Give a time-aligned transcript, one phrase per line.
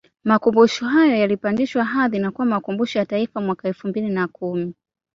[0.23, 4.73] makumbusho hayo yalipandishwa hadhi na kuwa Makumbusho ya Taifa mwaka elfu mbili na kumi